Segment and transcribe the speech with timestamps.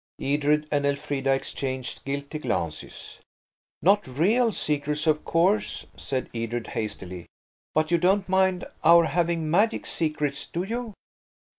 [0.19, 3.19] Edred and Elfrida exchanged guilty glances.
[3.83, 7.27] "Not real secrets, of course," said Edred, hastily;
[7.75, 10.93] "but you don't mind our having magic secrets, do you?"